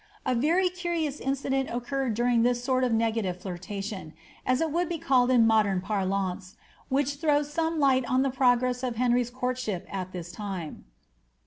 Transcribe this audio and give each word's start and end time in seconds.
A 0.25 0.33
very 0.33 0.67
curious 0.69 1.19
incident 1.19 1.69
occurred 1.69 2.15
during 2.15 2.41
this 2.41 2.63
sort 2.63 2.83
of 2.83 2.91
negative 2.91 3.39
flirtation, 3.39 4.13
as 4.47 4.59
it 4.59 4.71
would 4.71 4.89
be 4.89 4.97
called 4.97 5.29
in 5.29 5.45
modern 5.45 5.79
parlance, 5.79 6.55
which 6.89 7.17
throws 7.17 7.53
some 7.53 7.79
light 7.79 8.03
on 8.05 8.23
the 8.23 8.31
progress 8.31 8.81
of 8.81 8.95
Henry's 8.95 9.29
courtship 9.29 9.87
at 9.91 10.11
this 10.11 10.31
time. 10.31 10.85